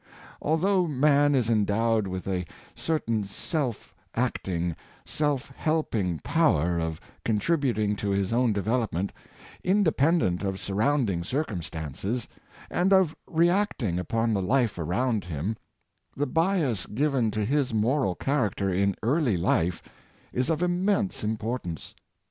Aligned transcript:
Although 0.41 0.87
man 0.87 1.35
is 1.35 1.47
endowed 1.47 2.07
with 2.07 2.27
a 2.27 2.43
certain 2.73 3.23
self 3.23 3.93
acting, 4.15 4.75
self 5.05 5.51
helping 5.55 6.17
power 6.21 6.79
of 6.79 6.99
contributing 7.23 7.95
to 7.97 8.09
his 8.09 8.33
own 8.33 8.51
development, 8.51 9.13
independent 9.63 10.41
of 10.41 10.59
surrounding 10.59 11.23
cir 11.23 11.43
cumstances, 11.43 12.25
and 12.71 12.91
of 12.91 13.15
reacting 13.27 13.99
upon 13.99 14.33
the 14.33 14.41
life 14.41 14.79
around 14.79 15.25
him, 15.25 15.55
the 16.17 16.25
bias 16.25 16.87
given 16.87 17.29
to 17.29 17.45
his 17.45 17.71
moral 17.71 18.15
character 18.15 18.73
in 18.73 18.95
early 19.03 19.37
life 19.37 19.83
is 20.33 20.49
of 20.49 20.63
immense 20.63 21.23
importance. 21.23 21.93